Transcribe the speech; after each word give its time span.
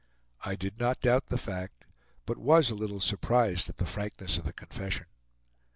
I 0.43 0.55
did 0.55 0.79
not 0.79 0.99
doubt 1.01 1.27
the 1.27 1.37
fact, 1.37 1.85
but 2.25 2.39
was 2.39 2.71
a 2.71 2.75
little 2.75 2.99
surprised 2.99 3.69
at 3.69 3.77
the 3.77 3.85
frankness 3.85 4.39
of 4.39 4.45
the 4.45 4.51
confession. 4.51 5.05